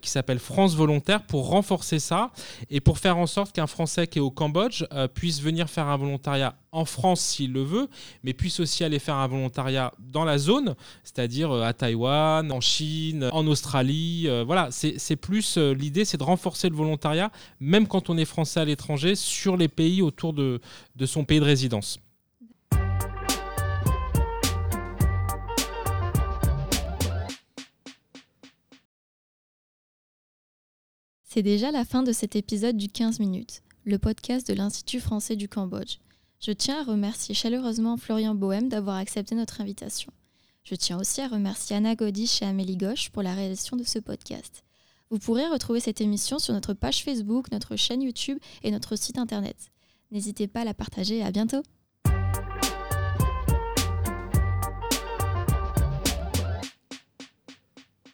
qui 0.01 0.09
s'appelle 0.09 0.39
France 0.39 0.75
Volontaire 0.75 1.23
pour 1.23 1.49
renforcer 1.49 1.99
ça 1.99 2.31
et 2.69 2.79
pour 2.79 2.97
faire 2.97 3.17
en 3.17 3.27
sorte 3.27 3.53
qu'un 3.53 3.67
Français 3.67 4.07
qui 4.07 4.17
est 4.17 4.21
au 4.21 4.31
Cambodge 4.31 4.85
puisse 5.13 5.41
venir 5.41 5.69
faire 5.69 5.87
un 5.87 5.97
volontariat 5.97 6.55
en 6.71 6.85
France 6.85 7.21
s'il 7.21 7.53
le 7.53 7.63
veut, 7.63 7.87
mais 8.23 8.33
puisse 8.33 8.59
aussi 8.59 8.83
aller 8.83 8.99
faire 8.99 9.15
un 9.15 9.27
volontariat 9.27 9.93
dans 9.99 10.25
la 10.25 10.37
zone, 10.37 10.75
c'est-à-dire 11.03 11.51
à 11.51 11.73
Taïwan 11.73 12.51
en 12.51 12.61
Chine, 12.61 13.29
en 13.31 13.47
Australie. 13.47 14.25
Euh, 14.27 14.43
voilà, 14.45 14.69
c'est 14.71 15.15
plus 15.15 15.57
euh, 15.57 15.73
l'idée, 15.73 16.05
c'est 16.05 16.17
de 16.17 16.23
renforcer 16.23 16.69
le 16.69 16.75
volontariat, 16.75 17.31
même 17.59 17.87
quand 17.87 18.09
on 18.09 18.17
est 18.17 18.25
français 18.25 18.59
à 18.59 18.65
l'étranger, 18.65 19.15
sur 19.15 19.57
les 19.57 19.67
pays 19.67 20.01
autour 20.01 20.33
de, 20.33 20.59
de 20.95 21.05
son 21.05 21.25
pays 21.25 21.39
de 21.39 21.45
résidence. 21.45 21.99
C'est 31.23 31.43
déjà 31.43 31.71
la 31.71 31.85
fin 31.85 32.01
de 32.01 32.11
cet 32.11 32.35
épisode 32.35 32.77
du 32.77 32.87
15 32.87 33.19
minutes, 33.19 33.61
le 33.85 33.99
podcast 33.99 34.47
de 34.47 34.55
l'Institut 34.55 34.99
français 34.99 35.35
du 35.35 35.47
Cambodge. 35.47 35.97
Je 36.39 36.51
tiens 36.51 36.81
à 36.81 36.83
remercier 36.83 37.33
chaleureusement 37.33 37.97
Florian 37.97 38.35
Bohème 38.35 38.69
d'avoir 38.69 38.97
accepté 38.97 39.33
notre 39.33 39.59
invitation. 39.59 40.11
Je 40.63 40.75
tiens 40.75 40.99
aussi 40.99 41.21
à 41.21 41.27
remercier 41.27 41.75
Anna 41.75 41.95
Godish 41.95 42.41
et 42.41 42.45
Amélie 42.45 42.77
Gauche 42.77 43.09
pour 43.09 43.23
la 43.23 43.33
réalisation 43.33 43.75
de 43.75 43.83
ce 43.83 43.99
podcast. 43.99 44.63
Vous 45.09 45.17
pourrez 45.17 45.47
retrouver 45.47 45.79
cette 45.79 46.01
émission 46.01 46.37
sur 46.37 46.53
notre 46.53 46.73
page 46.73 47.03
Facebook, 47.03 47.51
notre 47.51 47.75
chaîne 47.75 48.01
YouTube 48.01 48.37
et 48.63 48.71
notre 48.71 48.95
site 48.95 49.17
internet. 49.17 49.71
N'hésitez 50.11 50.47
pas 50.47 50.61
à 50.61 50.65
la 50.65 50.73
partager 50.73 51.17
et 51.17 51.23
à 51.23 51.31
bientôt 51.31 51.63